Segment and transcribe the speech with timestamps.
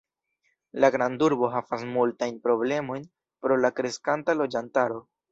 [0.83, 3.05] La grandurbo havas multajn problemojn
[3.45, 4.99] pro la kreskanta loĝantaro.